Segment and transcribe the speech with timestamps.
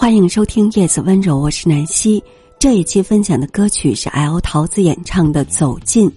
[0.00, 2.24] 欢迎收听《叶子温柔》，我是南希。
[2.58, 6.08] 这一期分享的歌曲是 L 桃子演唱的《走近》，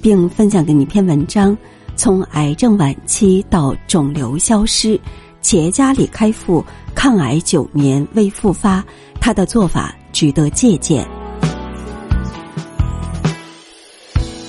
[0.00, 1.58] 并分享给你一篇文章：
[1.96, 4.96] 从癌症晚期到肿瘤消失，
[5.40, 6.64] 企业家李开复
[6.94, 8.84] 抗癌九年未复发，
[9.20, 11.04] 他的做法值得借鉴。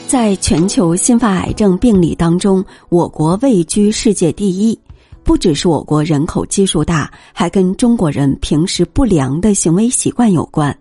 [0.07, 4.79] 在全球新发癌症病例当中，我国位居世界第一。
[5.25, 10.73] 不只是我国人口基数大，还跟中国人平时不良的行为习惯有关。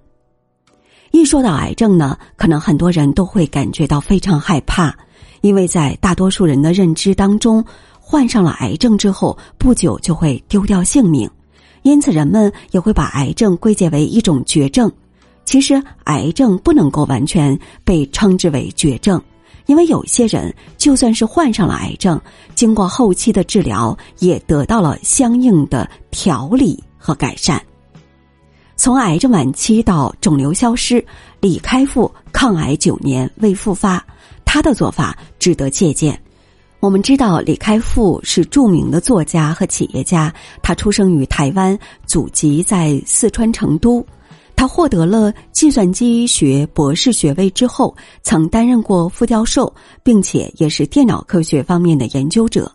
[1.12, 4.94] 一说到癌症呢，可能很多人都会感觉到非常害怕，
[5.40, 7.64] 因为在大多数人的认知当中，
[7.98, 11.28] 患上了癌症之后不久就会丢掉性命，
[11.82, 14.92] 因此人们也会把癌症归结为一种绝症。
[15.46, 19.18] 其实，癌症不能够完全被称之为绝症。
[19.66, 22.20] 因为有些人就算是患上了癌症，
[22.54, 27.60] 经过后期的治疗，也得到了相应的调理和改善。
[28.76, 31.04] 从癌症晚期到肿瘤消失，
[31.40, 34.04] 李开复抗癌九年未复发，
[34.44, 36.20] 他的做法值得借鉴。
[36.80, 40.30] 我们知道，李开复是著名的作家和企业家，
[40.60, 44.04] 他出生于台湾，祖籍在四川成都。
[44.56, 52.70] 他获得了计算机学博士学位之后，曾担任过副教授，并且也是电脑科学方面的研究者。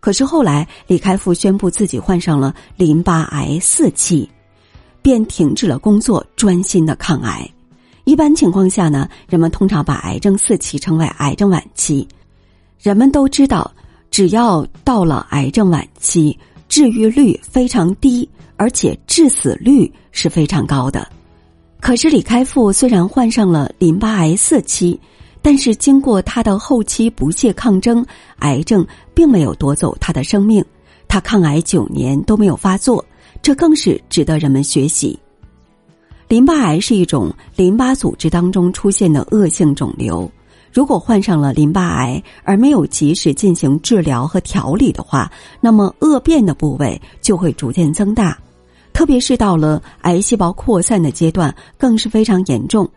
[0.00, 4.28] 可是后来，李开复宣布自己患上了淋巴癌四期，
[5.02, 7.50] 便停止了工作，专心的抗癌。
[8.04, 12.06] 一般情况下呢，人们通常把癌症四期称为癌症晚期。
[12.78, 13.72] 人们都知道，
[14.10, 16.38] 只要到了癌症晚期，
[16.68, 21.08] 治愈率非常低，而且致死率是非常高的。
[21.80, 24.98] 可是李开复虽然患上了淋巴癌四期，
[25.42, 28.04] 但是经过他的后期不懈抗争，
[28.38, 30.64] 癌症并没有夺走他的生命，
[31.06, 33.04] 他抗癌九年都没有发作，
[33.42, 35.18] 这更是值得人们学习。
[36.26, 40.30] 淋巴癌是一种淋巴组织当中出现的恶性肿瘤，
[40.72, 48.38] 如果患上了淋巴癌而没有及时进行治疗和调理的话，那么恶变的部位就会逐渐增大。
[48.94, 52.88] 特别是到了癌细胞扩散的阶段，更是非常严重。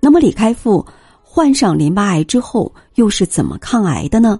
[0.00, 0.84] 那么，李开复
[1.22, 4.38] 患上淋巴癌之后又是怎么抗癌的呢？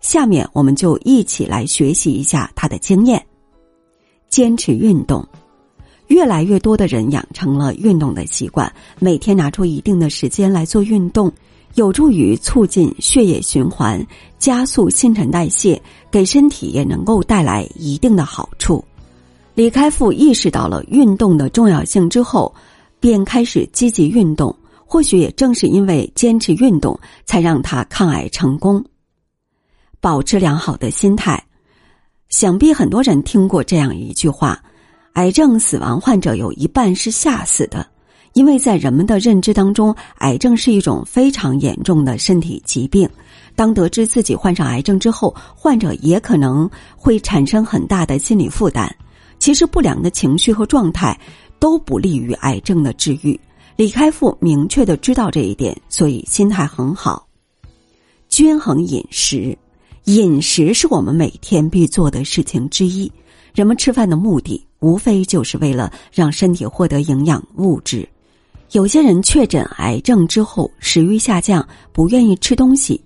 [0.00, 3.24] 下面我们就一起来学习一下他的经验。
[4.28, 5.26] 坚持运动，
[6.08, 11.32] 越来越多的人养成了运动的习惯，每天拿出一定的时间来做运动，
[11.74, 14.06] 有助于促进血液循环，
[14.38, 18.84] 加速新陈代谢，给身体也能够带来一定的好处。
[19.54, 22.52] 李开复意识到了运动的重要性之后，
[22.98, 24.54] 便开始积极运动。
[24.86, 28.84] 或许也正是因为坚持运动，才让他抗癌成功。
[30.00, 31.42] 保持良好的心态，
[32.28, 34.62] 想必很多人听过这样一句话：
[35.14, 37.86] 癌症死亡患者有一半是吓死的。
[38.34, 43.08] 因为在人们的认知当中，癌症是一种非常严重的身体疾病。
[43.56, 48.94] 当得知自己患上癌症之后，患者也可能会产生很大的心理负担。
[49.44, 51.14] 其实不良的情绪和状态
[51.58, 53.38] 都不利于癌症的治愈。
[53.76, 57.28] 李开复明确的知道这一点，所以心态很好。
[58.30, 59.54] 均衡饮食，
[60.04, 63.12] 饮食是我们每天必做的事情之一。
[63.52, 68.08] 人们吃饭的目的，无非就是为了让身体获得营养物质。
[68.70, 72.98] 有些人确诊癌症之后，食欲下降，不愿意吃东西。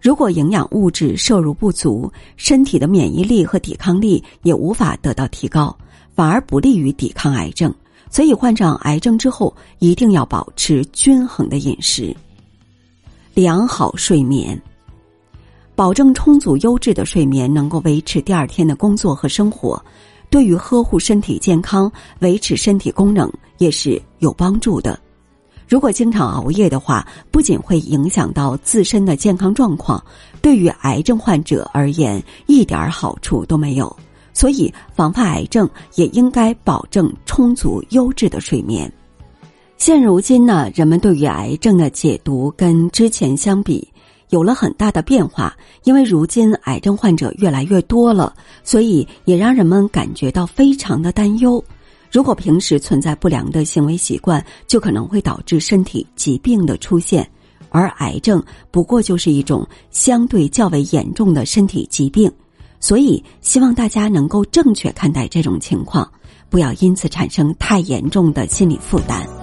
[0.00, 5.76] 如果营养物质摄入不足，身体的免疫力和抵抗力也无法得到提高，
[6.14, 7.74] 反而不利于抵抗癌症。
[8.10, 12.16] 所以，患上癌症之后，一定要保持均衡的饮食，
[13.34, 14.58] 良好睡眠，
[15.74, 19.84] 保证充足优质的睡眠，能够维持第二天的工作和生活，
[20.30, 24.98] 对于呵护身体健康、维持身体功能也是有帮助的。
[25.68, 30.02] 如果经常熬夜的话，不仅会影响到自身的健康状况，
[30.40, 33.94] 对于癌症患者而言一点好处都没有。
[34.32, 38.90] 所以，防范癌症也应该保证充足优质的睡眠。
[39.76, 43.86] 现如今呢，人们对于癌症的解读跟之前相比
[44.30, 48.32] 有了很大的变化，因为如今癌症患者越来越多了，
[48.64, 51.62] 所以也让人们感觉到非常的担忧。
[52.10, 57.28] 如果平时存在不良的行为习惯，就可能会导致身体疾病的出现，
[57.70, 62.32] 而癌症不过就是一种相对较为严重的身体疾病，
[62.80, 66.10] 所以希望大家能够正确看待这种情况，
[66.48, 69.37] 不要因此产生太严重的心理负担。